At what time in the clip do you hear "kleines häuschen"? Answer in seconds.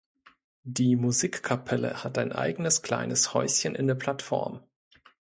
2.81-3.75